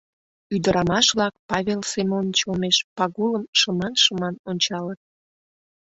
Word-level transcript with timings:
Ӱдырамаш-влак 0.55 1.33
Павел 1.49 1.81
Семоныч 1.91 2.39
олмеш 2.49 2.77
Пагулым 2.97 3.43
шыман-шыман 3.59 4.35
ончалыт. 4.49 4.99